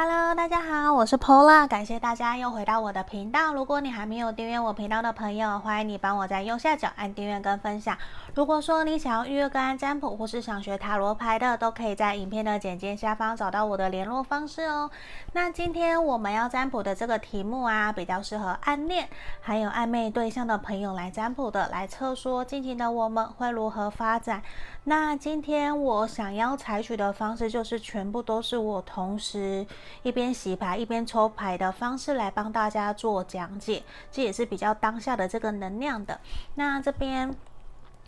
[0.00, 3.52] Hello，大家好，我是 Pola，感谢大家又回到我的频道。
[3.52, 7.98] 如果你还没有订阅我频道的朋友，欢迎你帮我在右下角按订阅跟分享。
[8.32, 14.88] 如果说你想要预约个案占卜，或是想学塔罗牌的，都可以在影片的简介下方找到我的联络方式哦。
[15.32, 19.08] 那今天我们要占卜的这个题目啊，比较适合暗恋
[19.40, 24.40] 还有暧昧对象的朋友来占卜的，来测说近期的我们会如何发展。
[24.88, 29.66] 那今天我想要采取的方式，就是全部都是我同时
[30.02, 36.18] 一边洗牌一边抽牌的方式来帮大家做讲解，这也是比较当下的这个能量的。
[36.54, 37.36] 那这边。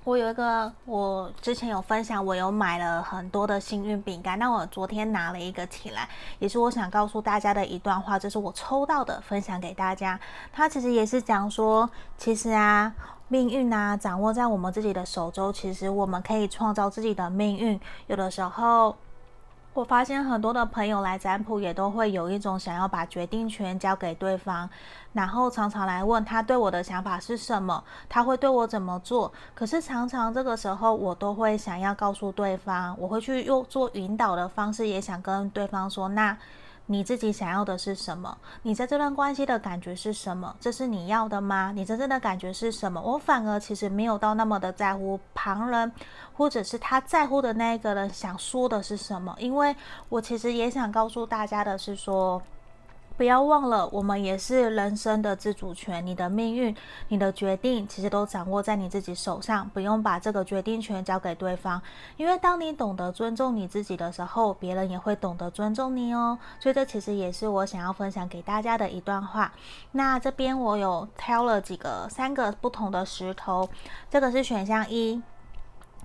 [0.03, 4.39] 我有一个，我之前有分享，我有买了很多的幸运饼干。
[4.39, 10.19] 那我昨天拿了一个起来，也是我想告诉大家的一段话，这是我抽到的，分享给大家。
[10.55, 12.95] 它其实也是讲说，其实啊，
[13.31, 17.81] 命运啊，掌握在我们自己的手中，其实我们可以创造自己的命运。
[18.09, 18.95] 有的时候。
[19.73, 24.69] 我发现很多的朋友来占卜，也都会有一种想要把决定权交给对方，
[25.13, 29.33] 然后常常来问他对我的想法是什么，他会对我怎么做。
[29.55, 36.37] 可是常常这个时候，我都会想要告诉对方，我会去用做引导的方式，也想跟对方说，那。
[36.91, 38.37] 你自己想要的是什么？
[38.63, 40.57] 你在这段关系的感觉是什么？
[40.59, 41.71] 这是你要的吗？
[41.73, 43.01] 你真正的感觉是什么？
[43.01, 45.93] 我反而其实没有到那么的在乎旁人，
[46.33, 49.77] 或者是他在乎的那一个人想说的是什么，因为
[50.09, 52.43] 我其实也想告诉大家的是说。
[53.21, 56.07] 不要忘了，我们也是人生的自主权。
[56.07, 56.75] 你的命运、
[57.09, 59.69] 你的决定，其实都掌握在你自己手上。
[59.75, 61.83] 不用把这个决定权交给对方，
[62.17, 66.39] 因为当你懂得尊重你自己的时候，别人也会懂得尊重你哦。
[66.59, 69.53] 所以这其实也是我想要分享给大家的一段话。
[69.93, 73.69] 那这边我有挑了几个、三个不同的石头，
[74.09, 75.23] 这个是选项一，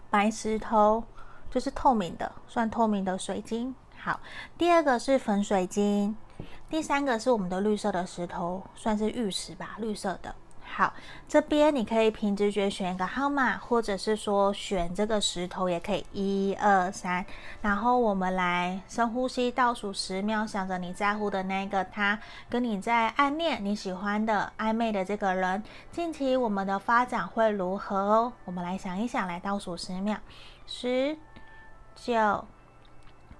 [0.09, 1.01] 白石头，
[1.49, 3.73] 就是透明的，算透明的水晶。
[3.97, 4.19] 好，
[4.57, 6.17] 第二个是粉水晶。
[6.69, 10.35] 第三个是我们的绿色的石头，算是玉石吧，绿色的。
[10.67, 10.93] 好，
[11.25, 17.25] 这边你可以凭直觉选一个号码，或者是说选这个石头也可以，一二三。
[17.61, 28.33] 然后我们来深呼吸，倒数十秒，想着你在乎的那个他，跟你在暗恋、你喜欢的暧昧的这个人，近期我们的发展会如何哦？
[28.43, 30.17] 我们来想一想，来倒数十秒，
[30.67, 31.15] 十、
[31.95, 32.43] 九、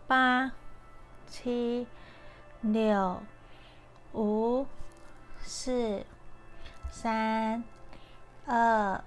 [0.08, 0.52] 八、
[1.28, 1.86] 七。
[2.62, 3.22] 六、
[4.14, 4.66] 五、
[5.42, 6.04] 四、
[6.90, 7.64] 三、
[8.46, 9.02] 二、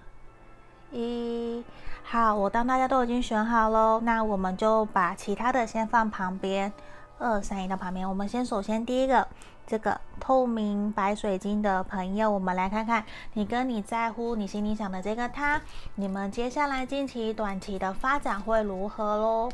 [0.92, 1.64] 一，
[2.04, 6.72] 好，我当大家都已经选好喽，那我们就把其他的先放旁边，
[7.18, 8.08] 二三一到旁边。
[8.08, 9.26] 我们先首先第一个，
[9.66, 13.04] 这个透明白水晶的朋友，我们来看看
[13.34, 15.60] 你跟你在乎、你心里想的这个他，
[15.96, 19.50] 你们接下来近期、短期的发展会如何喽？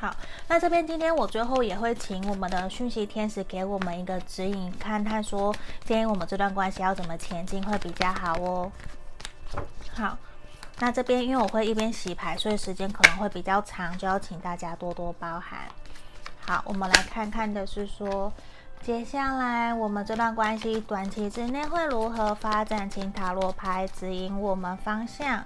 [0.00, 0.14] 好，
[0.46, 5.52] 那这边今天我最后也会请我们的讯息天使给我们一个指引，看看说
[5.84, 8.70] 建议我们这段关系要怎么前进会比较好哦。
[9.94, 10.16] 好，
[10.78, 15.62] 那这边因为我会一边洗牌，所以时间可能会比较长，就要请大家多多包涵。
[16.40, 18.32] 好，我们来看看的是说，
[18.80, 25.44] 接下来我们这段关系短期之内会如何发展，请塔罗牌指引我们方向。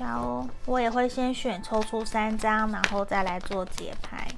[0.00, 4.28] 哦，我也会先选抽出三张，然后再来做解牌。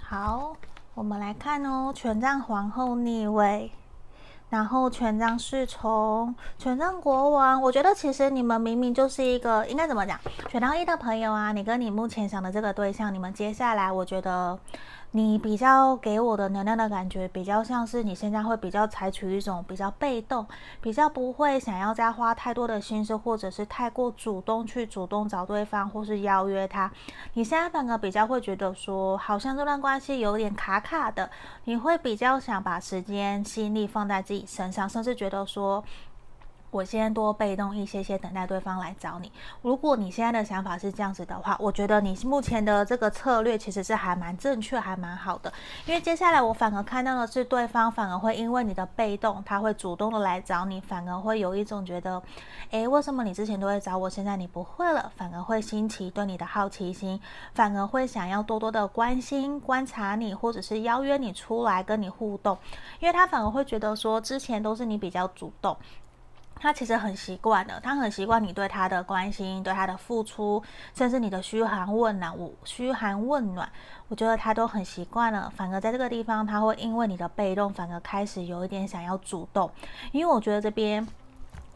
[0.00, 0.56] 好，
[0.94, 3.72] 我们来看哦，权杖皇后逆位，
[4.50, 7.60] 然后权杖侍从，权杖国王。
[7.60, 10.20] 我觉得其实你们明明就是一个，应该怎么讲？
[10.50, 14.58] 选到一的朋友啊，你跟你目前想的这个对象，你们接下来我觉得。
[15.12, 20.46] 你比较给我的能量的感觉，比较像是你现在会比较采取一种比较被动，
[20.80, 26.90] 比较不会想要再花太多的心思，或者是太过主动去主动找对方，或是邀约他。
[27.32, 31.30] 你现在反而比较会觉得说，好像这段关系有点卡卡的，
[31.64, 35.82] 你会比较想把时间心力放在自己身上，甚至觉得说。
[36.70, 39.30] 我先多被动一些些，等待对方来找你。
[39.62, 45.52] 如果你现在的想法是这样子的话，我觉得你目前的这个策略其实是还蛮正确，还蛮好的。
[45.86, 52.22] 因为接下来我反而看到的是，对方反而会因为你的被动，他会主动的来找你，反而会有一种觉得，
[52.70, 55.10] 诶，为什么你之前都会找我，现在你不会了？
[55.16, 57.20] 反而会兴起对你的好奇心，
[57.54, 62.58] 反而会想要多多的关心、观察你，或者是邀约你出来跟你互动，
[63.00, 65.76] 因为他反而会觉得说，之前都是你比较主动。
[66.58, 70.62] 他其实很习惯的，他很习惯你对他的关心，对他的付出，
[70.94, 72.36] 甚至你的嘘寒问暖。
[72.36, 73.68] 我嘘寒问暖，
[74.08, 75.52] 我觉得他都很习惯了。
[75.54, 79.70] 反而在这个地方，他会因为你的被动，反而开始有一点想要主动。
[80.12, 81.06] 因为我觉得这边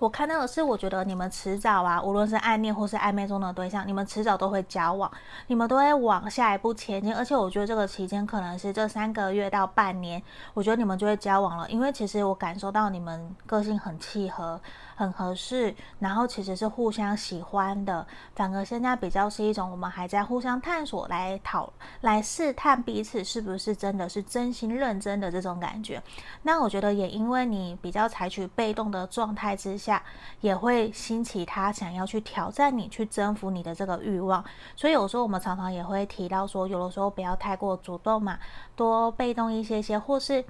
[0.01, 5.13] 我看到的是，我觉得你们迟早啊，无论是暗恋或是暧昧中的对象，你们迟早都会交往，
[5.49, 7.15] 你们都会往下一步前进。
[7.15, 10.23] 而且我觉得这个期间可能是这三个月到半年，
[10.55, 14.59] 我觉得你们就会交往了，因为其实我感受到你们个性很契合。
[15.01, 26.03] 很合适，然后其实是互相喜欢的，反而现在比较是一种我们还在互相探索来讨来试探彼此是不是真的是真心认真的这种感觉。
[26.43, 30.03] 那我觉得也因为你比较采取被动的状态之下，
[30.43, 34.45] 也会兴起他想要去挑战你、去征服你的这个欲望。
[34.77, 38.39] 所以有时候我们常常也会提到说，有的时候不要太过主动嘛，
[38.77, 40.45] 多被动一些些，或是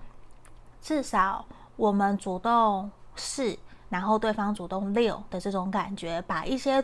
[0.82, 1.44] 至少
[1.76, 3.56] 我们主动试。
[3.90, 6.82] 然后对方主动溜的这种感觉，把一些，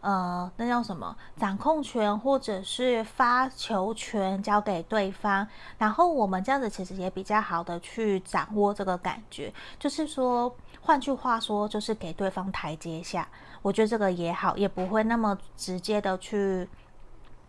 [0.00, 5.44] 呃，那叫什么掌控权或者是发球权交给对方，
[5.76, 9.52] 然后我们这样子其实也比较好的去掌握这个感觉。
[9.78, 13.26] 就是说，换句话说，就是给对方台阶下。
[13.62, 16.68] 我觉得这个也好，也不会那么直接的去。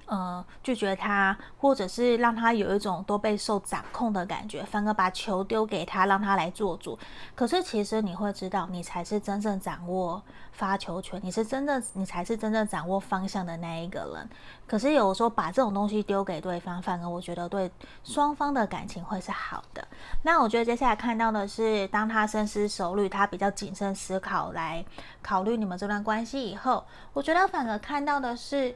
[0.08, 6.98] 呃，拒绝他，或者是让他有一种都被受掌控的感觉，反而把球丢给他，让他来做主。
[7.34, 10.22] 可是其实你会知道，你才是真正掌握
[10.52, 14.30] 发球权，你是真正，你才是真正掌握方向的那一个人。
[14.68, 17.72] 可是有时候把这种东西丢给对方，反而我觉得对
[18.04, 19.88] 双方的感情会是好的。
[20.22, 24.86] 那我觉得接下来看到的是，当他深思熟虑，他比较谨慎思考来
[25.24, 28.76] 考虑你们这段关系以后，我觉得反而看到的是。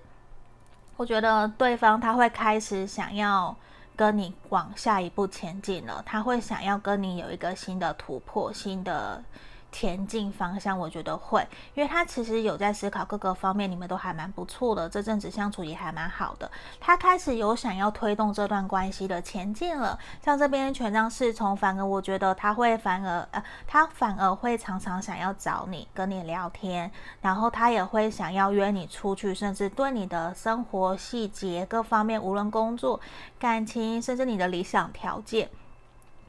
[0.99, 3.55] 我觉得对方他会开始想要
[3.95, 9.23] 跟你往下一步前进了，他会想要跟你有一个新的突破，新的。
[9.71, 16.49] 前进方向，我觉得会，因为他其实有在思考各个方面，你们都还蛮不错的，这阵子相处也还蛮好的。
[16.79, 32.99] 他开始有想要推动这段关系的前进了，像这边权杖侍从，反而我觉得他会反而呃，他反而会常常想要找你跟你聊天，然后他也会想要约你出去，甚至对你的生活细节各方面，无论工作、
[33.37, 35.49] 感情，甚至你的理想条件。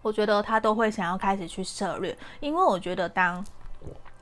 [0.02, 3.44] 我觉得他都会想要开始去涉略，因为我觉得当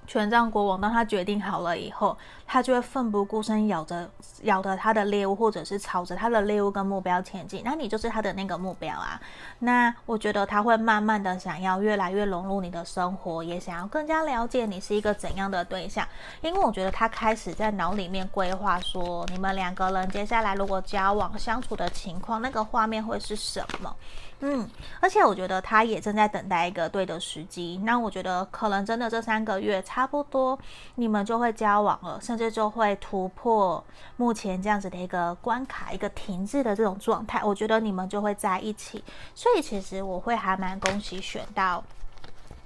[0.06, 2.16] 权杖国王当他决定好了以后，
[2.50, 4.10] 他就会奋不顾身咬着
[4.44, 7.60] 咬着他的猎物，或者是朝着他的猎物跟目标前进。
[7.62, 9.20] 那你就是他的那个目标啊。
[9.58, 16.08] 那我觉得他会慢慢的想要越来越融入你的生活，也想要更加了解你是一个怎样的对象。
[16.40, 23.94] 因为我觉得他开始在脑里面规划说，你们两个人接下来如果交往相处的情况，那个画面会是什么？
[24.40, 24.70] 嗯，
[25.00, 27.80] 而且我觉得他也正在等待一个对的时机。
[27.82, 30.56] 那我觉得可能真的这三个月差不多，
[30.94, 33.84] 你们就会交往了，这就会突破
[34.16, 37.42] 目前这样子的一个关卡，一个停滞的这种状态。
[37.44, 39.04] 我觉得你们就会在一起。
[39.34, 41.82] 所以其实我会还蛮恭喜选到。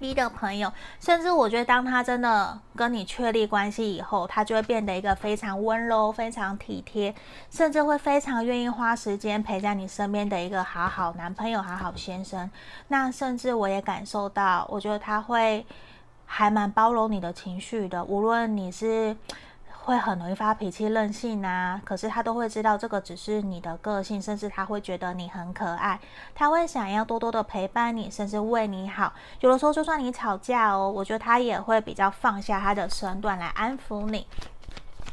[0.05, 7.15] 一的朋友，甚至我觉得，当他真的跟你确立关系以后，他就会变得一个非常温柔、非常体贴，
[7.53, 12.51] 甚至会非常愿意花时间陪在你身边的一个好好男朋友、好好先生。
[12.89, 15.65] 那甚至我也感受到，我觉得他会
[16.27, 19.17] 还蛮包容你的情绪的，无论你是。
[19.85, 25.99] 会很容易发脾气、任性啊，可是他都会知道这个只是你的个性，甚至他会觉得你很可爱，
[26.35, 29.13] 他会想要多多的陪伴你，甚至为你好。
[29.41, 34.25] 有的时候就算你吵架哦，我觉得他也会比较放下他的身段来安抚你，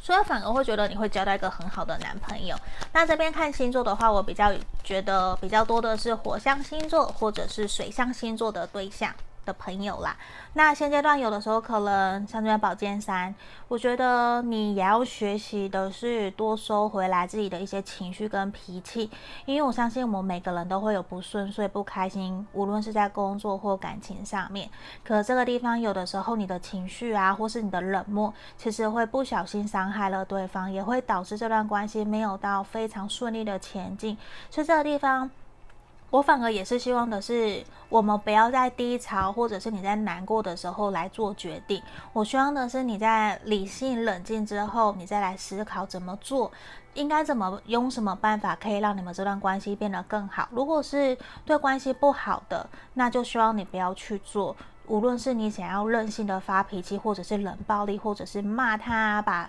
[0.02, 2.56] 所以反而会觉得你会交到一个很好的男朋友。
[2.94, 4.54] 那这边看星座的话，我比较
[4.84, 9.12] 觉得比较多的是火象星座或者是水象星座的对象。
[9.46, 10.16] 的朋友啦，
[10.54, 13.34] 那现阶段有的时候可能像这边宝剑三，
[13.68, 19.10] 我觉得你也要学习的是多收回来自己的一些情绪跟脾气，
[19.46, 24.70] 因为我相信我们每个人都会有不顺遂、不开心，无论是在工作或感情上面。
[25.04, 34.16] 可这个地方有的时候你的情绪啊，或是你的冷漠，其实会不小心伤害了对方，也会导致这段关系没有到非常顺利的前进。
[34.52, 35.32] 所以这个地方。
[36.12, 41.82] 我反而也是希望的是，我们不要在低潮或者是你在难过的时候来做决定。
[42.14, 46.52] 我希望的是你在理性冷静之后，你再来思考怎么做，
[46.96, 50.50] 应该怎么用什么办法可以让你们这段关系变得更好。
[50.52, 54.56] 如果是对关系不好的，那就希望你不要去做。
[54.88, 59.48] 无论是你想要任性的发脾气，或者是冷暴力，或者是骂他，把。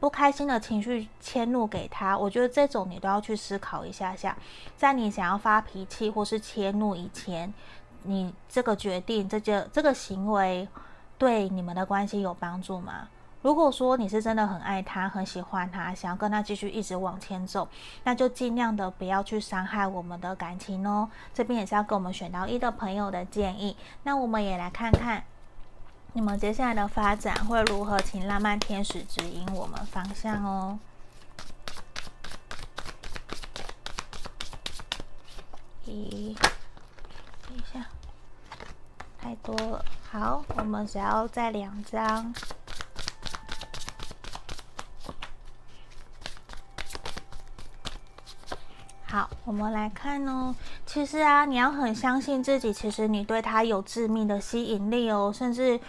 [0.00, 4.36] 不开心的情绪迁怒给他，我觉得这种你都要去思考一下下，
[4.76, 7.52] 在你想要发脾气或是迁怒以前，
[8.04, 10.68] 你这个决定、这个这个行为
[11.18, 13.08] 对你们的关系有帮助吗？
[13.42, 17.68] 如果说你是真的很爱他、很喜欢他，想要跟他继续一直往前走，
[18.04, 21.08] 那就尽量的不要去伤害我们的感情哦。
[21.34, 23.76] 这边也是要给我们选到一的朋友的建议。
[24.02, 25.24] 那我们也来看看。
[26.18, 27.96] 你们接下来的发展会如何？
[28.00, 30.76] 请浪漫天使指引我们方向哦。
[35.86, 36.36] 咦，
[37.46, 37.86] 等一下，
[39.16, 39.84] 太多了。
[40.10, 42.34] 好，我们只要再两张。
[49.10, 50.54] 好，我们来看哦。
[50.84, 55.32] 其实啊，你要很相信自己，其实你对他有致命的吸引力哦。
[55.34, 55.80] 甚至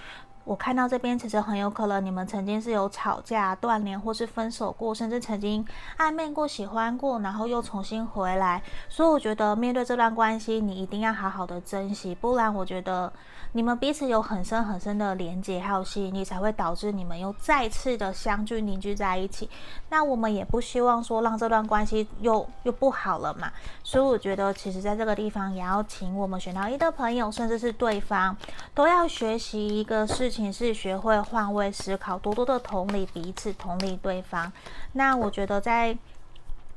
[0.49, 5.63] 我看到这边，其实很有可能你们曾经是有吵架、断联，或是分手过，甚至曾经
[5.99, 8.59] 暧昧过、喜欢过，然后又重新回来。
[8.89, 13.13] 所以我觉得，面对这段关系，你一定要好好的珍惜，不然我觉得。
[13.53, 19.49] 你们彼此有很深很深的连接还有吸引力，才会导致你们又再次的相聚凝聚在一起。
[19.89, 23.51] 那我们也不希望说让这段关系又又不好了嘛。
[23.83, 28.37] 所以我觉得，其实在这个地方也要请我们选到一的朋友，甚至是对方，
[28.75, 34.49] 都要学习一个事情，是学会换位思考，多多的同理彼此，同理对方。
[34.93, 35.97] 那我觉得在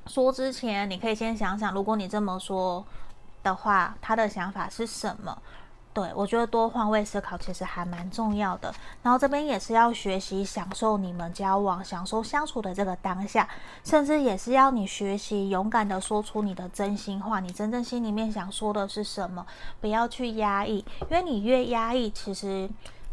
[0.09, 2.85] 说之前，你可以先想想，如果你这么说
[3.45, 5.39] 的话，他的想法是什么？
[5.95, 8.75] 对，我觉得多换位思考其实还蛮重要的。
[9.03, 13.47] 然后这边也是要学习享受你们交往、享受相处的这个当下，
[13.85, 19.47] 甚至也是要你学习勇敢的说出你的真心话，你真正心里面想说的是什么，
[19.83, 22.69] 不要去压抑，因为你越压抑，其实。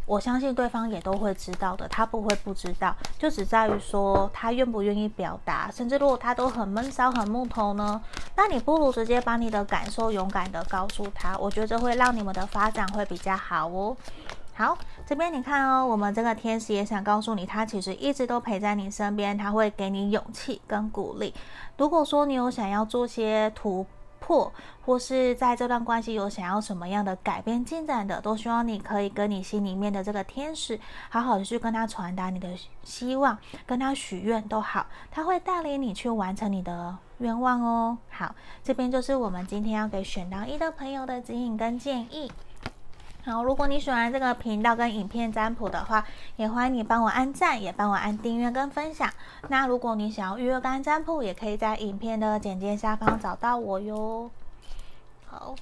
[0.09, 5.69] 我相信对方也都会知道的，他不会不知道，就只在于说他愿不愿意表达。
[5.71, 8.01] 甚至如果他都很闷骚、很木头呢，
[8.35, 11.37] 那你不如直接把你的感受勇敢的告诉他。
[11.37, 13.95] 我觉得会让你们的发展会比较好哦。
[14.55, 14.75] 好，
[15.05, 21.31] 这边你看哦，我们这个天使也想告诉你，他其实一直都陪在你身边，他会给你勇气跟鼓励。
[21.77, 23.85] 如果说你有想要做些突
[24.19, 24.51] 破，
[24.85, 32.49] 或是在这段关系有想要什么样的改变进展的，都希望你可以跟你心里面的这个天使，好好的去跟他传达你的
[32.83, 37.97] 希望，跟他许愿都好，他会带领你去完成你的愿望哦。
[38.09, 42.31] 好，这边就是我们今天要给选到一的朋友的指引跟建议。
[43.25, 46.05] 好，如果你喜欢这个频道跟影片占卜的话，
[46.37, 49.11] 也欢迎你帮我按赞，也帮我按订阅跟分享。
[49.49, 54.31] 那如果你想要预约跟占卜，也可以在影片的简介下方找到我哟。
[55.27, 55.53] 好，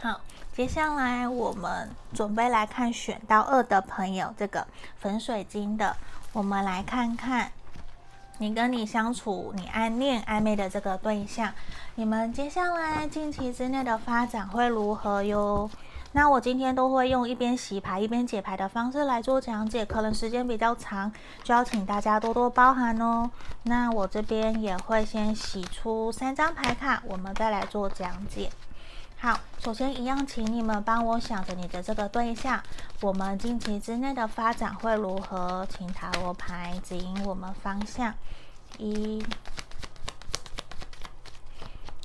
[0.00, 0.20] 好，
[0.52, 4.66] 接下来我们准备来看选到二的朋友，这个
[4.98, 5.96] 粉水晶的，
[6.34, 7.50] 我们来看看。
[8.40, 11.52] 你跟你相处，你暗恋暧昧的这个对象，
[11.96, 15.68] 你们接下来近期之内的发展会如何哟？
[16.12, 21.12] 那我今天都会用一边洗牌一边解牌的方式来做讲解，可能时间比较长，
[21.44, 23.30] 就要请大家多多包涵哦。
[23.64, 28.50] 那我这边也会先洗出三张牌卡，我们再来做讲解。
[29.22, 32.62] 好，首先一样，请你们帮我想着你的这个对象，
[33.02, 35.66] 我们近期之内的发展会如何？
[35.66, 38.14] 请塔罗牌指引我们方向。
[38.78, 39.22] 一、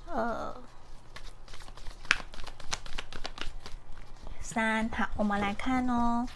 [0.07, 0.53] 二、
[4.41, 6.27] 三，好，我们来看哦。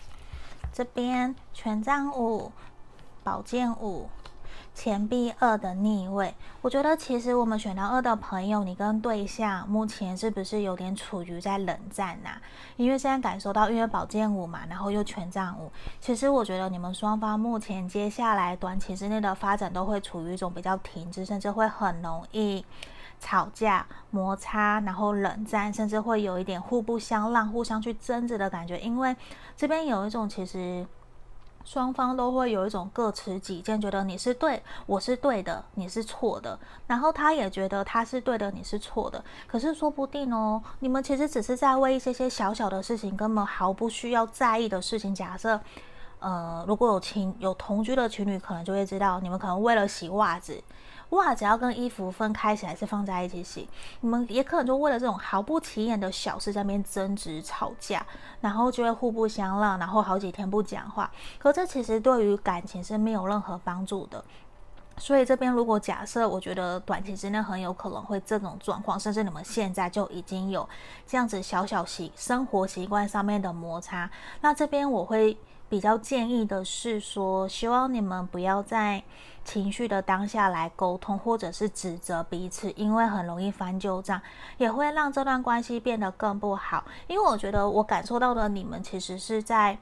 [0.72, 2.54] 这边权杖五、
[3.22, 4.10] 宝剑五。
[4.80, 12.42] 钱币二的逆位，我觉得其实我们选到二的朋友，你跟对象目前是不是有点处于在冷战呐、啊？
[12.78, 15.70] 因为现在感受到，因为宝剑五嘛，然后又权杖五，
[16.00, 22.64] 其实我觉得你们双方目前接下来短期之内的发展都会处于一种比较停滞，甚至会很容易
[23.20, 28.80] 吵架、摩擦，然后冷战，甚至会有一点互不相让、互相去争执的感觉。
[28.80, 29.14] 因为
[29.58, 30.88] 这边有一种其实。
[31.66, 36.58] 双方都会有一种各持己见，觉得你是对，我是对的，你是错的。
[36.88, 39.24] 然后他也觉得他是对的，你是错的。
[39.46, 45.14] 可是说不定哦，你们其实只是在为一些些小小的事情，根本毫不需要在意的事情。
[45.14, 45.60] 假设，
[46.20, 50.62] 呃，如果有情有同居的情侣，可能就会知道，你们可能为了洗袜子。
[51.10, 53.68] 袜子要跟衣服分开洗还是放在一起洗？
[54.02, 58.06] 你们也可能就为了这种毫不起眼的小事在那边争执吵架，
[58.42, 61.10] 然后就会互不相让，然后好几天不讲话。
[61.40, 64.24] 可这其实对于感情是没有任何帮助的。
[64.98, 70.68] 所以这边如果假设，我觉得短期之内很有可能会这种状况，甚至你们现在就已经有
[71.08, 74.08] 这样子小小习生活习惯上面的摩擦。
[74.42, 75.36] 那这边我会
[75.70, 79.04] 比较建议的是说，希望你们不要在。
[79.44, 84.22] 情绪的当下来沟通，或者是指责彼此，因为很容易翻旧账，
[84.58, 86.84] 也会让这段关系变得更不好。
[87.08, 89.78] 因为我觉得我感受到的你们其实是在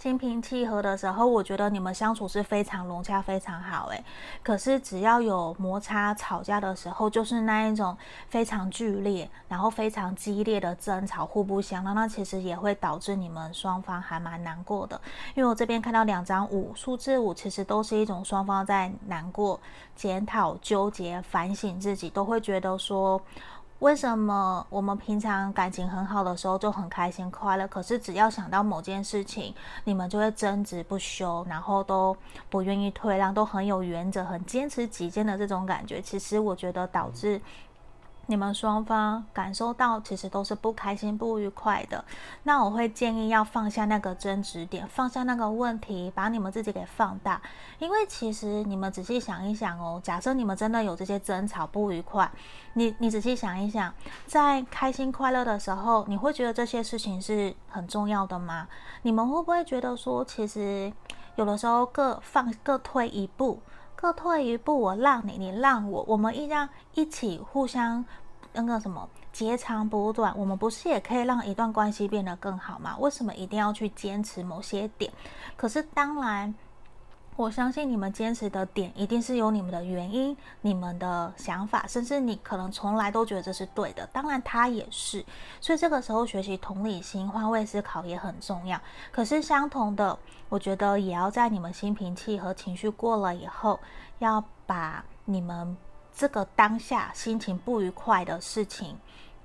[0.00, 3.88] 心平气和的时候，我觉得你们相处是非常融洽、非常好。
[3.88, 4.02] 诶，
[4.42, 7.94] 可是只要有摩擦、吵架的时候，就是那一种
[8.30, 14.98] 非常剧烈，然后非常激烈的争吵，互不相让，那其实也会导致你们双方还蛮难过的。
[15.34, 19.60] 因为我这边看到两张五，数字五其实都是一种双方在难过、
[19.94, 23.20] 检讨、纠结、反省自己，都会觉得说。
[23.80, 32.16] 为什么我们平常感情很好的时候就很开心快乐，可是只要想到某件事情，你们就会争执不休，然后都
[32.48, 37.40] 不愿意退让，都很有原则、很坚持己见的这种感觉，其实我觉得导致。
[38.30, 42.04] 你们双方感受到其实都是不开心、不愉快的，
[42.44, 47.42] 那我会建议要放下那个争执点，放下那个问题，把你们自己给放大。
[47.80, 52.30] 因为其实你们仔细想一想哦，假设你们真的有这些争吵、不愉快，
[52.74, 53.92] 你你仔细想一想，
[54.28, 58.68] 在开心快乐的时候，你会觉得这些事情是很重要的吗？
[59.02, 60.92] 你们会不会觉得说，其实
[61.34, 63.60] 有的时候各放各退一步？
[63.96, 68.02] 各退一步，我让你，你让我，我们一样一起互相
[68.52, 72.96] 那个什么截长补短，我们不是也可以让一段关系变得更好吗？
[72.98, 75.12] 为什么一定要去坚持某些点？
[75.56, 76.54] 可是当然。
[77.36, 84.06] 我相信你们坚持的点一定是有你们的原因、你们的想法，甚至你可能从来都觉得这是对的。
[84.12, 85.24] 当然，他也是。
[85.58, 88.78] 所以这个时候学习同理心、换位思考也很重要。
[89.10, 90.18] 可是相同的，
[90.50, 93.80] 我觉得也要在你们心平气和、情绪过了以后，
[94.18, 95.74] 要把你们
[96.14, 98.98] 这个当下心情不愉快的事情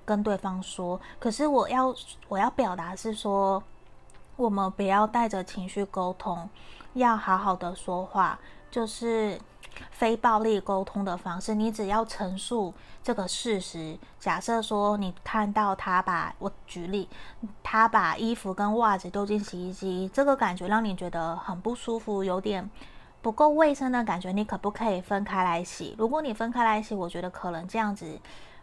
[0.03, 0.99] 跟对方说。
[1.19, 1.95] 可是我要
[2.27, 3.63] 我要表达是说，
[4.35, 6.49] 我们不要带着情绪沟通。
[6.93, 8.39] 要好好的说话，
[8.71, 9.37] 就是
[9.91, 11.53] 非暴力沟通的方式。
[11.53, 13.97] 你只要陈述这个事实。
[14.17, 17.09] 假设说你看到他把，我举例，
[17.61, 22.69] 他把衣服跟袜子丢进洗衣机，这个感觉让你觉得很不舒服，有点
[23.25, 24.31] 不够卫生的感觉。
[24.31, 25.95] 你可不可以分开来洗？
[25.97, 28.19] 如果你分开来洗，我觉得可能这样子。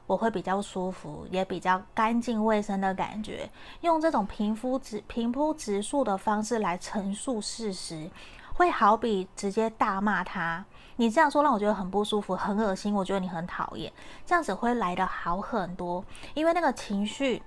[0.06, 3.50] 我会比较舒服，也比较干净卫生的感觉。
[3.80, 8.08] 用这种平铺直平铺直述的方式来陈述事实，
[8.54, 10.64] 会好比直接大骂他。
[10.96, 12.94] 你这样说让我觉得很不舒服，很恶心。
[12.94, 13.92] 我觉得你很讨厌，
[14.24, 16.04] 这样子会来得好很多。
[16.34, 17.42] 因为那个情绪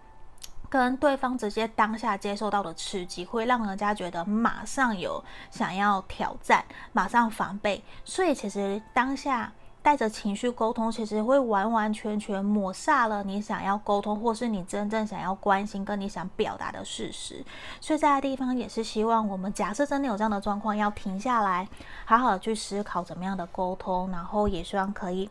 [0.78, 7.84] 跟对方直接当下接受到的刺激，会让人家觉得马上有想要挑战，马上防备。
[8.04, 9.52] 所以其实当下。
[9.86, 17.46] 带着情绪沟通，其实会完完全全抹煞了你想要沟通，或是你真正想要关心跟你想表达的事实。
[17.80, 21.70] 所以在的地方也是希望我们，假设真的有这样的状况，要停下来，
[22.06, 25.30] 好好去思考怎么样的沟通，然后也希望可以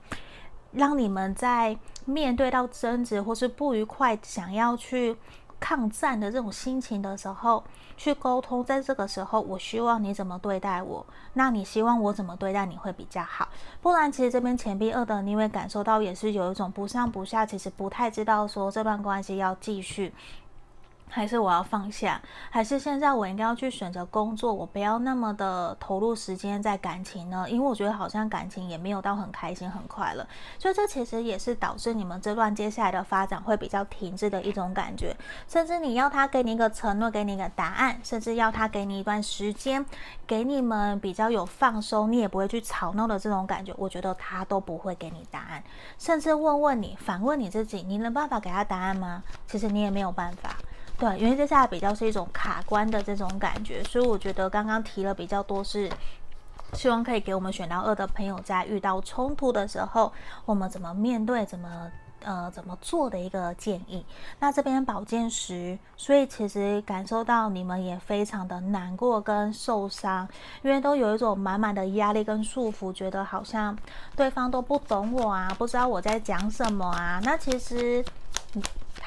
[0.74, 5.16] 让你们在面对到争执或是不愉快，想要去。
[5.60, 7.64] 抗战的这种心情的时候，
[7.96, 13.48] 去沟通，在这个时候，我希望你怎么对待我，那你希望我怎么对待你会比较好。
[13.80, 20.12] 不然，其实这边钱币二的你会感受到也是有一种不上不下，其实不太知道说这段关系要继续。
[21.14, 24.52] 还是我要放下，还是现在我应该要去选择工作？
[24.52, 27.48] 我不要那么的投入时间在感情呢？
[27.48, 30.26] 因为我觉得好像感情也没有到很开心、很快乐，
[30.58, 35.16] 所以这其实也是导致你们这段接下来的发展会比较停滞的一种感觉。
[35.46, 39.86] 甚至你要他给你一个承诺，给你一个答案，甚至要他给你一段时间，
[40.26, 45.62] 给你们比较有放松，你也不会去吵闹的这种感觉，我觉得他都不会给你答案。
[45.96, 49.22] 甚至问问你，反问你自己，你能办法给他答案吗？
[49.46, 50.56] 其实你也没有办法。
[50.96, 55.90] 对，因为接下来比较是一种卡关的这种感觉，所以我觉得刚刚提了比较多是，
[56.72, 60.12] 希望可以给我们选到二的朋友在遇到冲突的时候，
[60.46, 61.90] 我们怎么面对，怎么
[62.22, 64.06] 呃怎么做的一个建议。
[64.38, 70.28] 那这边宝剑十，所以其实感受到你们也非常的难过跟受伤，
[70.62, 73.76] 因为都有一种满满的压力跟束缚，觉得好像
[74.14, 77.20] 对方都不懂我啊，不知道我在讲什么啊。
[77.24, 78.04] 那其实。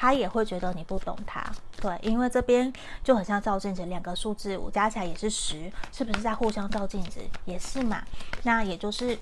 [0.00, 1.44] 他也会觉得你不懂他，
[1.80, 7.20] 对，因为这边就很像照镜子，两个数字五加起来也是十，是不是在互相照镜子？
[7.44, 8.00] 也是嘛。
[8.44, 9.18] 那也就是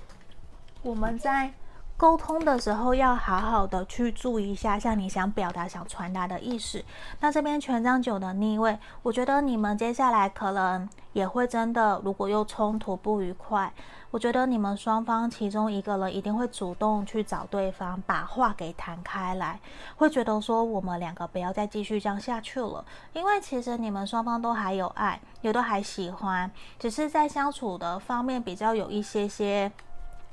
[0.83, 1.51] 我们在
[1.97, 6.85] 沟通的时候，要好好的去注意一下，像你想表达、想传达的意思。
[7.21, 13.73] 那这边权杖九的逆位，我觉得你们接下来可能也会真的，如果又冲突不愉快。
[14.09, 19.59] 我觉得你们双方其中一个人一定会主动去找对方，把话给谈开来，
[19.97, 29.71] 会觉得说我们两个不要再继续这样下去了，因为其实你们双方都还有爱，也都还喜欢，只是在相处的方面比较有一些些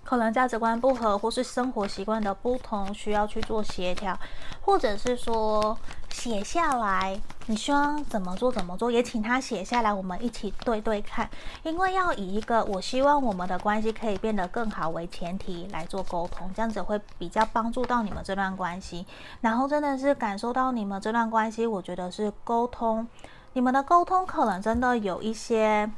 [0.05, 4.17] 可能价值观不合，或是生活习惯的不同，需要去做协调，
[4.61, 5.77] 或者是说
[6.11, 11.29] 写下来，你希望怎么做怎么做，也请他写下来，我们一起对对看。
[11.63, 19.07] 因为要以一个我希望我们的关系可以变得更好为前提来做沟通，这样子会比较帮助到你们这段关系。
[19.41, 23.09] 然后真的是感受到你们这段关系，我觉得是沟通，
[23.55, 25.91] 你们的沟通可能真的有一些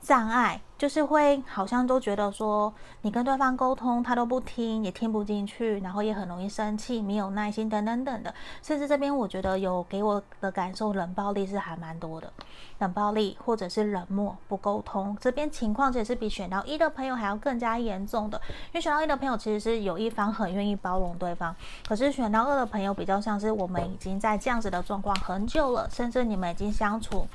[0.00, 0.62] 障碍。
[0.80, 8.32] 就是会好像都觉得说，你跟对方沟通，他都不听，也听不进去，然后也很容易生气，没有耐心等等等的。
[8.62, 12.32] 甚至这边我觉得有给我的感受，冷暴力是还蛮多的，
[12.78, 15.14] 冷暴力或者是冷漠不沟通。
[15.20, 21.54] 这边情况也是比选到一的朋友还要更加严重的，因为选到一的朋友其实是有一方很愿意包容对方，
[21.86, 27.26] 可是选到二的朋友比较像是我们已经在这样子的状况很久了，甚至你们已经相处。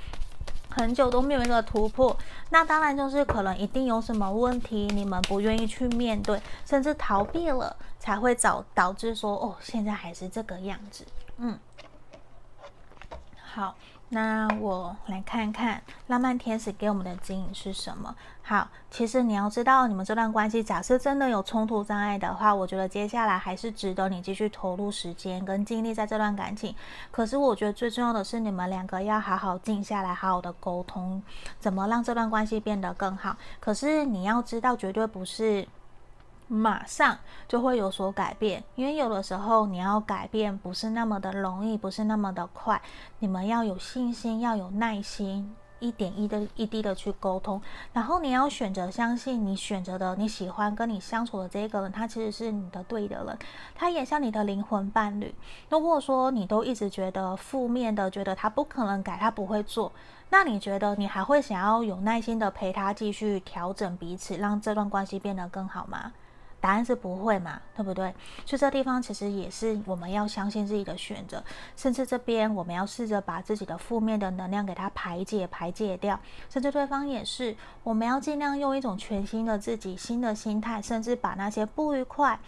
[0.76, 2.16] 很久都没有一个突破，
[2.50, 11.06] 那当然就是可能一定有什么问题，你们不愿意去面对，甚至逃避了，才会找导致说哦，现在还是这个样子。
[11.38, 11.58] 嗯，
[13.54, 13.74] 好。
[14.10, 18.16] 那我来看看浪漫天使给我们的指引是什么？
[18.44, 26.74] 好，其实你要知道，你们这段关系，假设真的有冲突障碍的话，我觉得接下来还是值得你继续投入时间跟精力在这段感情。
[27.10, 31.22] 可是我觉得最重要的是，你们两个要好好静下来，好好的沟通，
[31.60, 33.36] 怎么让这段关系变得更好。
[33.60, 35.68] 可是你要知道，绝对不是。
[36.48, 42.82] 马上就会有所改变，因为有的时候你要改变不是那么的容易，不是那么的快。
[43.20, 47.60] 你们要有信心，要有耐心，一点一的一滴的去沟通。
[47.94, 53.38] 然后你要选择相信你选择的你喜欢跟你相处的这个人，他其实是你的对的人，
[53.74, 55.34] 他也像你的灵魂伴侣。
[55.70, 59.92] 如果说你都一直觉得负面的，觉得他不可能改，他不会做，
[60.30, 66.14] 那你觉得你还会想要有耐心的陪他继续调整彼此，让这段关系变得更好吗？
[66.66, 68.12] 答案是不会嘛，对不对？
[68.44, 71.44] 所以这地方其实也是我们要相信自己的选择，
[71.78, 82.40] 甚至这边我们要试着把自己的负面的能量给它排解、排解掉，甚至对方也是，我们要尽量用一种全新的自己、新的心态，甚至把那些不愉快。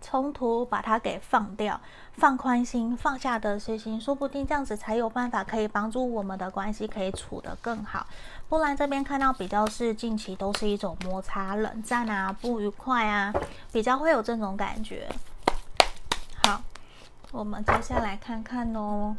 [0.00, 1.80] 冲突，把它给放掉，
[2.12, 8.06] 放宽心，放下得失心，说不定这样子才有办法可以帮助我们的关系可以处得更好。
[8.48, 13.32] 不然这边看到比较是近期都是一种摩擦、冷战啊、不愉快啊，
[13.70, 15.06] 比较会有这种感觉。
[16.44, 16.62] 好，
[17.30, 19.14] 我们接下来看看哦。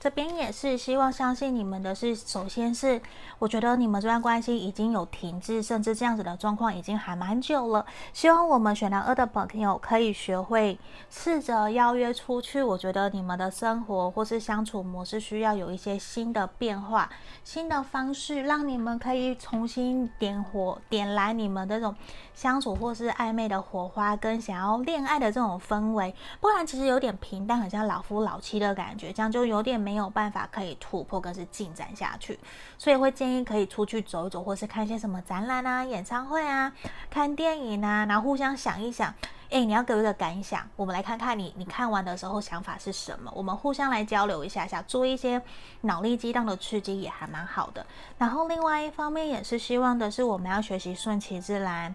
[0.00, 3.02] 这边也是希望相信你们的是，首先是
[3.40, 7.84] 我觉得你们这段关系已经有停滞，甚至这样子的状况已经还蛮久了。
[8.12, 10.78] 希望我们选到二的朋友可以学会
[11.10, 12.62] 试着邀约出去。
[12.62, 17.10] 我觉得你们的生活或是相处模式需要有一些新的变化、
[17.42, 21.92] 新的方式，让你们可以重新点火、点燃你们这种
[22.34, 26.14] 相处或是暧昧的火花，跟想要恋爱的这种氛围。
[26.40, 29.87] 不然其实有点平淡，很像老夫老妻的感觉，这样就有点。
[29.88, 32.38] 没有办法可以突破，更是进展下去，
[32.76, 36.70] 所以会建议可以出去走一走，或是看一些什么展览啊、演唱会啊、
[37.08, 39.14] 看电影啊，然后互相想一想，
[39.48, 45.40] 诶，你要给我一个感想，我们来看看你你看完的时候想法是什么，我们互相来交流一下下，做一些
[45.80, 47.86] 脑力激荡的刺激也还蛮好的。
[48.18, 51.94] 然后另外一方面也是希望的是，我们要学习顺其自然，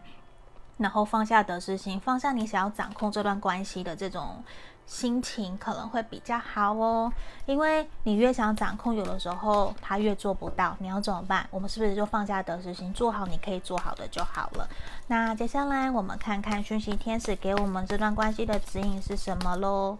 [0.78, 4.44] 然后放下得失心，放下你想要掌控这段关系的这种。
[4.86, 7.12] 心情可能会比较好哦，
[7.46, 11.48] 因为你越想掌控，有的时候他越做不到，你要怎么办？
[11.50, 14.68] 我们是不是就放下得失心，做好你可以做好的就好了？
[15.08, 19.98] 那接下来我们看看讯息天使给我们这段关系的指引是什么喽？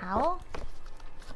[0.00, 0.38] 好，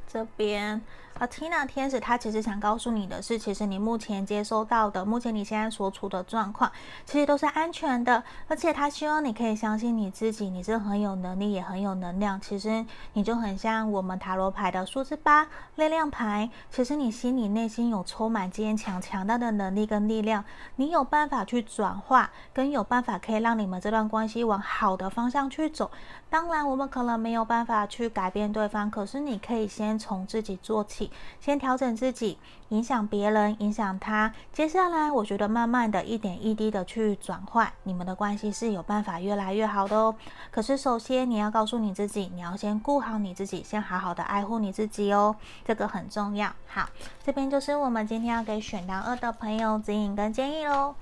[0.07, 0.81] 这边。
[1.19, 6.71] 而 Tina 天使，他其实想告诉你的是，其实你目前接收到的，目前你现在所处的状况，
[7.05, 8.23] 其实都是安全的。
[8.47, 12.41] 而且他希望你可以相信你自己，你是很有能力，也很有能量。
[12.41, 16.49] 其实你就很像我们塔罗牌的数字八力量牌。
[16.71, 20.45] 其实你心里内心有充满坚强、强大的能力跟力量，
[20.77, 25.91] 你有办法去转化，跟有办法可以让你们这段关系往好的方向去走。
[26.31, 31.08] 当然，我们可能没有办法去改变对方，可是你可以先从自己做起。
[31.41, 34.33] 先调整自己，影响别人，影响他。
[34.53, 40.15] 接下来，我觉得慢慢的一点一滴的去转换，你们的关系是有办法越来越好的哦。
[40.51, 46.51] 可是，首先你要告诉你自己，你要先顾好你自己，先好好的爱护你自己哦，这个很重要。
[46.67, 46.89] 好，
[47.25, 50.95] 这边就是我们今天要给选到二的朋友指引跟建议喽。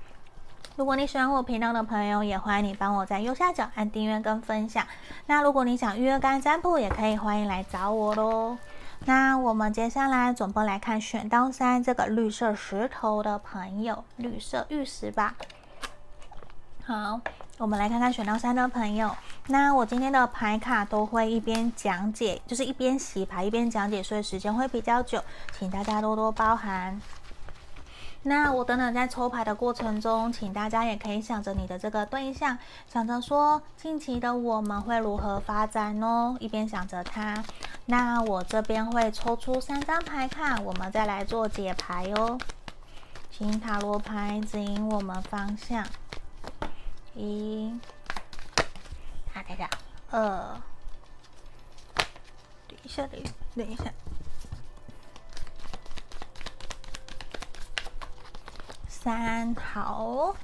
[0.75, 4.85] 如果你喜欢我频道的朋友，也欢迎你帮我在右下角按订阅跟分享。
[5.25, 8.57] 那如果你想预约干占卜，也可以欢迎来找我喽。
[9.05, 15.35] 那我们接下来总共来看选到三这个绿色石头的朋友，绿色玉石吧。
[16.83, 17.19] 好，
[17.57, 19.15] 我们来看看选到三的朋友。
[19.47, 25.23] 那我今天的牌卡都会一边讲解，就是一边洗牌一边讲解，所以时间会比较久，
[25.57, 26.99] 请大家多多包涵。
[28.23, 32.57] 那我等等在抽牌的过程中，请大家也可以想着你的这个对象，
[32.91, 37.43] 想着说近期的我们会如何发展哦，一边想着他。
[37.85, 42.37] 那我这边会抽出三张牌卡，我们再来做解牌哦。
[43.31, 45.85] 请塔罗牌指引我们方向。
[47.15, 47.79] 一，
[49.33, 49.69] 好，等一下，
[50.11, 50.19] 二，
[52.67, 53.83] 等一下，等一下，等一下，
[59.07, 60.35] 三，好，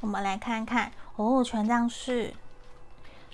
[0.00, 2.34] 我们来看看哦，权杖四。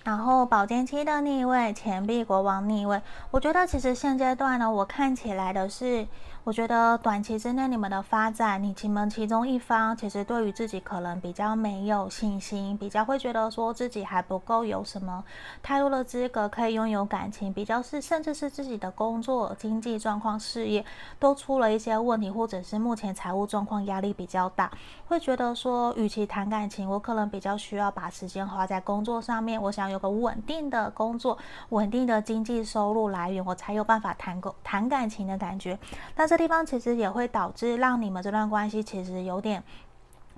[0.05, 3.03] 然后宝剑七的逆位，钱币国王逆位。
[3.33, 6.07] 我觉得其实现阶段呢，我看起来的是，
[6.44, 15.24] 我觉得短期之内你们的发展，你们其中一方其实对于自己可能比较没有信心，比较会觉得说自己还不够有什么
[15.62, 20.85] 太多的资格可以拥有感情，比较是甚至是自己的工作、经济状况、事业
[21.18, 24.70] 都出了一些问题，或者是目前财务状况压力比较大，
[25.09, 31.38] 会觉得说，与其谈感情，我可能比较需要把时间花在工作上面，我想有个稳定的工作、
[31.70, 35.78] 稳定的经济收入来源，我才有办法谈个谈感情的感觉。
[36.14, 39.62] 但是这地方其实也会导致让你们这段关系其实有点，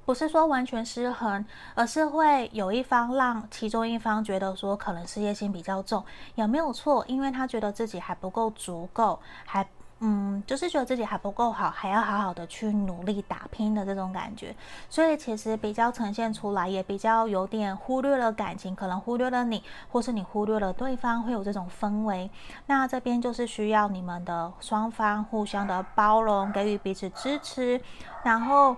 [0.05, 1.43] 不是说完全失衡，
[1.75, 6.05] 而是会有一方让其中一方觉得说可能事业心比较重，
[6.35, 7.03] 也没有错？
[7.09, 9.67] 因为他觉得自己还不够足够，还。
[10.01, 14.55] 嗯，就是觉得自己还不够好，还要好好的去努力打拼的这种感觉，
[14.91, 22.31] 所以其实比较呈现出来，也比较有点忽略了感情，可能忽略了你，或是你忽略了对方，会有这种氛围。
[22.67, 27.81] 那这边就是需要你们的双方互相的包容，给予彼此支持，
[28.23, 28.77] 然后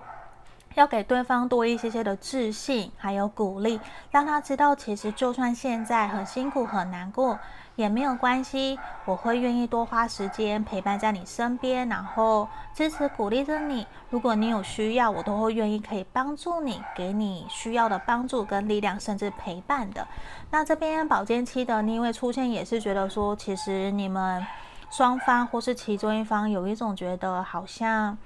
[0.75, 3.77] 要给对方多一些些的自信，还有鼓励，
[4.09, 7.37] 让他知道，其实就算现在很辛苦、很难过。
[7.79, 13.87] 也没有关系，我会愿意多花时间陪伴在你身边，然后支持鼓励着你。
[14.09, 20.05] 如果你有需要，我都会愿意可以帮助你，给你需要的帮助跟力量，甚至陪伴的。
[20.51, 24.45] 那这边宝剑七的逆位出现，也是觉得说，其实你们
[24.91, 28.17] 双方或是其中一方有一种觉得好像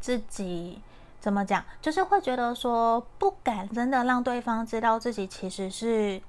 [0.00, 0.80] 自己
[1.20, 6.22] 怎么讲，就是会觉得说不敢真的让对方知道自己其实是。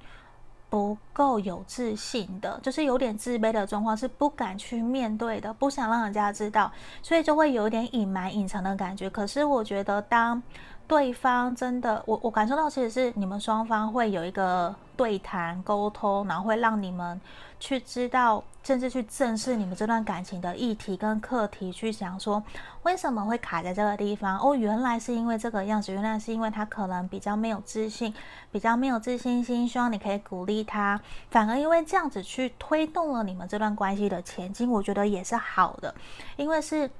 [0.74, 6.72] 不够有自信的，就是有点自卑的状况，是不敢去面对的，不想让人家知道，
[7.04, 9.08] 所以就会有点隐瞒、隐藏的感觉。
[9.08, 10.42] 可是我觉得，当
[10.88, 17.22] 对方真的，我我感受到，其实是你们双方会有一个对谈、沟通，然后会让你们。
[17.64, 22.44] 去知道，甚至去正视你们这段感情的议题跟课题，去想说
[22.82, 24.38] 为什么会卡在这个地方？
[24.38, 28.14] 哦，原来是因为这个样子，原来是因为他可能比较没有自信，
[28.52, 31.00] 比较没有自信心，希望你可以鼓励他。
[31.32, 35.96] 反而因为这样子去推动了你们这段关系的前进，我觉得也是好的，
[36.36, 36.92] 因为是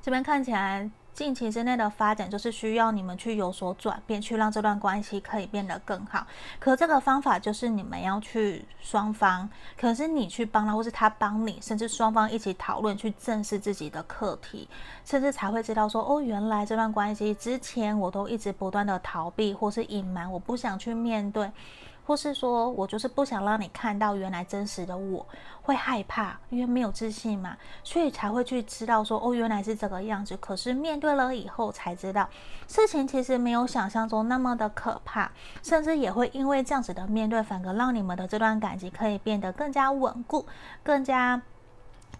[0.00, 0.90] 这边看起来。
[1.20, 6.26] 近期之内的发展就是需要你们去有所转变，去让这段关系可以变得更好。
[6.58, 9.46] 可这个方法就是你们要去双方，
[9.78, 14.66] 可是你去帮他，或是他帮你，甚至双方一起讨论，去正视自己的课题，
[15.04, 21.52] 甚至才会知道说，哦，原来这段关系之前我都一直不断的逃避或是隐瞒，我不想去面对。
[22.10, 25.24] 或是说我就是不想让你看到原来真实的我，
[25.62, 30.36] 会害怕，因为没有自信嘛，所以才会去知道说哦，原来是这个样子。
[30.38, 32.28] 可是面对了以后才知道，
[32.66, 35.30] 事情其实没有想象中那么的可怕，
[35.62, 40.44] 甚至也会因为这样子的面对，反而让你们的这段感情可以变得更加稳固，
[40.82, 41.40] 更加。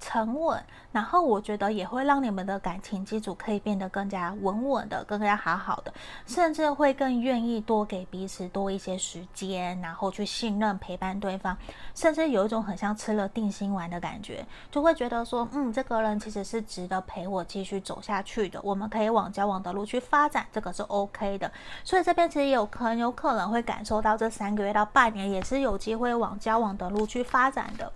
[0.01, 0.61] 沉稳，
[0.91, 5.93] 然后我觉得也会让你们的感情基础可以变得更加稳稳的，更加好好的，
[6.27, 11.57] 甚至会更愿意多给彼此多一些时间，然后去信任陪伴对方，
[11.95, 21.53] 甚至有一种很像吃了定心丸的感觉，就会觉得说，嗯，这个人其实是值得陪我继续走下去的，我们可以往交往的路去发展，这个是 OK 的。
[21.85, 27.93] 所以这边其实有可能有可能会感受到这三个月到半年也是有机会往交往的路去发展的。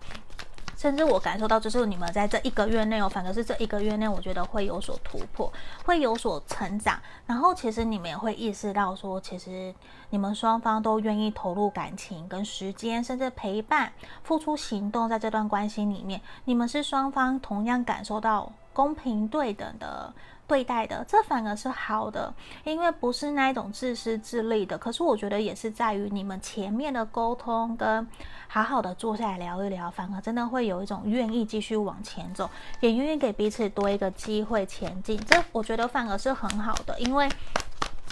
[0.84, 5.50] 甚至我感受到，就是你们在这一个月内哦，反正是这一个月内，我觉得会有所突破，
[5.86, 7.00] 会有所成长。
[7.24, 9.74] 然后，其实你们也会意识到，说其实
[10.10, 13.90] 你们双方都愿意投入感情跟时间，甚至陪伴、
[14.24, 20.12] 付出行动，在这段关系里面，你们是双方同样感受到公平对等的。
[20.46, 22.32] 对待的，这反而是好的，
[22.64, 24.76] 因为不是那一种自私自利的。
[24.76, 28.06] 可是我觉得也是在于你们前面的沟通跟
[28.46, 32.48] 好好的坐下来聊一聊，反而真的会有一种愿意继续往前走，
[32.80, 35.18] 也愿意给彼此多一个机会前进。
[35.24, 37.28] 这我觉得反而是很好的，因为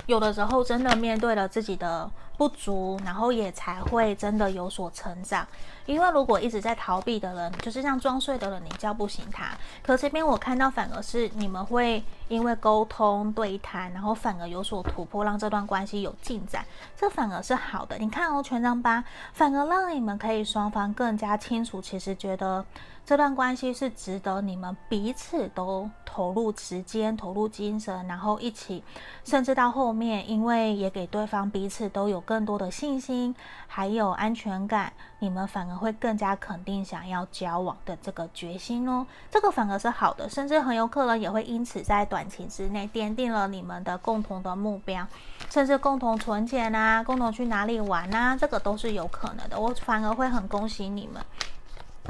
[0.07, 2.11] 有的时候真的面对了自己的。
[2.39, 5.47] 不足，然后也才会真的有所成长。
[5.87, 9.51] 因为如果一直在逃避的人，就是像装睡的人，你叫不醒他。
[9.81, 16.65] 可这边我看到反而是你们会因为沟通对谈，然后反而有所突破，让这段关系有进展，
[16.97, 17.97] 这反而是好的。
[17.99, 22.65] 你看哦，权杖八，反而让你们可以双方更加清楚，其实觉得。
[23.05, 28.83] 这段关系是值得你们彼此都投入时间、投入精神，然后一起，
[29.25, 33.35] 甚至到后面，因为也给对方彼此都有更多的信心，
[33.67, 39.05] 还有安全感，你们反而会更加肯定想要交往的这个决心哦。
[39.31, 45.05] 这个反而是好的，甚至很有可能也会因此在短期之内奠定了你们的共同的目标，
[45.51, 49.59] 甚至共同存钱啊，共同去哪里玩啊，这个都是有可能的。
[49.59, 51.21] 我反而会很恭喜你们。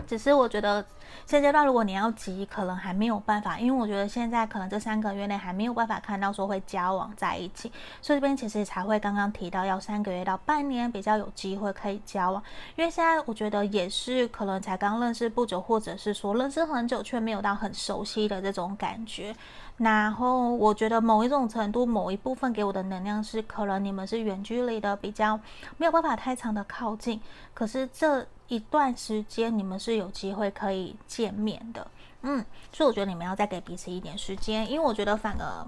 [0.07, 0.85] 只是我觉得
[1.27, 12.43] 现阶段，如果你要急，可能还没有办法，因为我觉得现在可能这三个月内还没有办法看到说会交往在一起，所以这边其实才会刚刚提到要三个月到半年比较有机会可以交往，
[12.77, 19.35] 因为现在我觉得也是可能才刚认识不久，或者是说认识很久却没有到很熟悉的这种感觉。
[19.79, 25.39] 然后我觉得某一种程度，某一部分给我的能量是，可能你们是远距离的，比较
[25.77, 27.21] 没有办法太长的靠近。
[27.53, 31.85] 可是这一段时间，你们是有机会可以见面的，
[32.21, 35.67] 嗯，所以我觉得你们要再给彼此一点时间，因为我觉得反而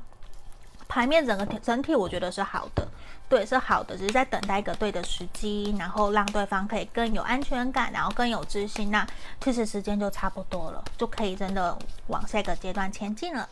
[0.86, 2.86] 牌面整个整体，我觉得是好的，
[3.28, 9.04] 对，是好的，只是在等待一个对的时机，然后让对方可以更有安全感，然后更有自信，那
[9.40, 11.76] 其实时间就差不多了，就可以真的
[12.08, 13.48] 往下一个阶段前进了。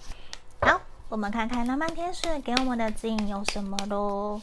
[0.65, 4.41] 好，我们看看浪漫天使给我们的指引有什么喽。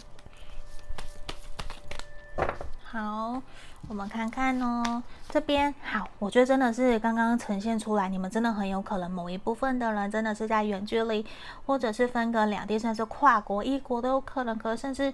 [2.84, 3.42] 好，
[3.88, 11.26] 我们看看哦，这边好，我觉得真的是刚刚呈现出来，你们真的很有可能某一部分的人真的是在远距离，
[11.66, 15.14] 或者是分隔两地，甚至跨国、异国都有可能，可甚至。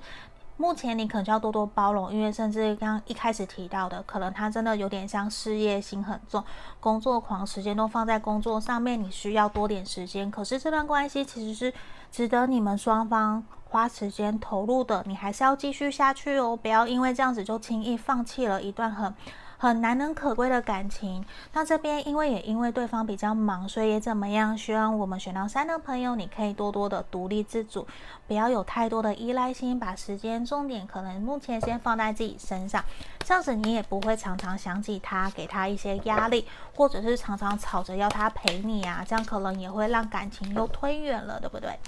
[0.57, 6.43] 目前你可能就要多多包容，因为甚至刚一开始提到的，可能他真的有点像事业心很重，
[6.79, 10.31] 工作狂，时间都放在工作上面，你需要多点时间。
[10.31, 11.73] 可是这段关系其实是
[12.11, 19.13] 值得你们双方花时间投入的，你还是要继续下去哦，不要因为这样子就轻易放弃了一段很。
[19.57, 24.57] 很难能可贵的感情，那这边因为也因为对方比较忙，所以也怎么样？
[24.57, 27.87] 希望我们选到三的朋友，你可以多多的独立自主，
[28.27, 32.83] 不要有太多的依赖心，把时间重点可能目前先放在自己身上，
[33.19, 41.79] 这样子你也不会常常想起他，给他一些压力，或者是常常吵着要他陪你啊，这样可能也会让感情又推远了，对不对？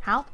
[0.00, 0.24] 好。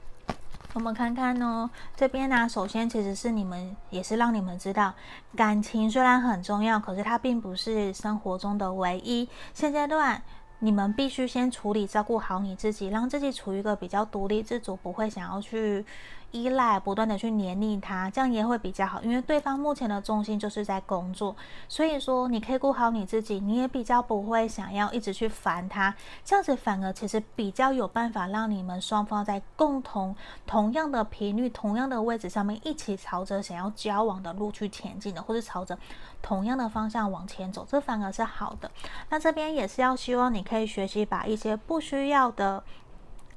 [0.75, 4.95] 我们看看呢，这边呢，首先其实是你们，也是让你们知道，
[5.37, 9.29] 感情虽然很重要，可是它并不是生活中的唯一。
[9.53, 10.23] 现阶段，
[10.61, 15.85] 你们必须先处理、照顾好你自己，让自己处于一个比较独立自主，不会想要去。
[16.33, 21.37] 依赖不断的去黏腻他，这样也会比较好，因为对方目前的重心就是在工作，
[21.69, 30.17] 所以说你可以顾好你自己，你也比较不会想要一直去烦他，这样子反而其实比较有办法让你们双方在共同
[30.47, 35.79] 同样的频率、同样的位置上面一起朝着想要交往的路去前进的，或是朝着
[36.23, 38.71] 同样的方向往前走，这反而是好的。
[39.11, 42.63] 那这边也是要希望你可以学习把一些不需要的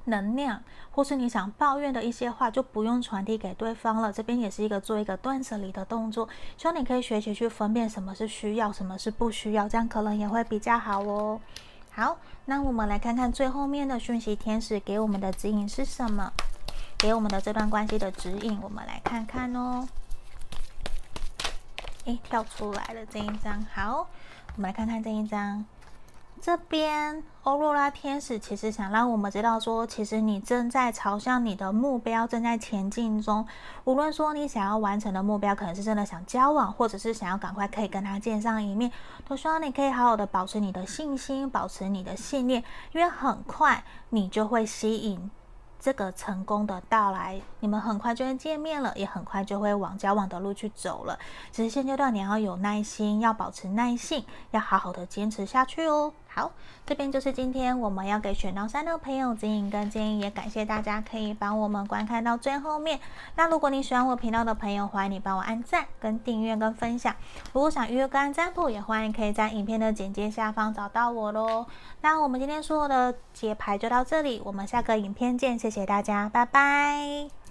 [0.06, 4.12] 能量，或是你想抱怨的一些话，就不用传递给对方了。
[4.12, 11.40] 这边也是一个做一个断舍离的动作，希望你可以学习去分辨什么是需要，什么是不需要，这样可能也会比较好哦。
[11.92, 16.32] 好，那我们来看看最后面的讯息，天使给我们的指引是什么？
[16.98, 19.88] 给我们的这段关系的指引，我们来看看哦。
[22.06, 24.08] 诶，跳出来了这一张，好，
[24.56, 25.66] 我们来看看这一张。
[26.42, 33.48] 这边欧若拉天使其实想让我们知道说，其实你正在朝向你的目标正在前进中。
[33.84, 38.92] 无论说你想要完成的目标，可能是真的想交往，或者是想要赶快可以跟他见上一面，
[39.28, 45.32] 都希望你可以好好的保持你的信心，保持你的信念，因为很快你就会吸引。
[45.78, 51.20] 这个成功的到来，你们很快就会见面了，也很快就会往交往的路去走了。
[51.52, 56.12] 只是现阶段你要有耐心，要保持耐性，要好好的坚持下去哦。
[56.36, 56.52] 好，
[56.86, 63.00] 这边就是今天我们要给选到三的朋友指引跟建议，也感谢大家可以帮我们观看到最后面。
[63.38, 67.16] 那如果你喜欢我频道的朋友，欢迎你帮我按赞、跟订阅、跟分享。
[67.54, 71.66] 如果想预约个案占卜，也欢迎可以在影片的简介下方找到我喽。
[72.02, 77.45] 那我们今天所有的解牌就到这里，我们下个影片见，谢谢大家，拜拜。